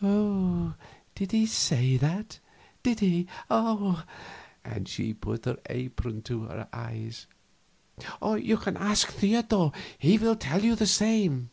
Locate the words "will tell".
10.16-10.64